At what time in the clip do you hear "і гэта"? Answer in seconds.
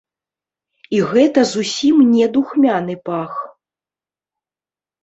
0.99-1.39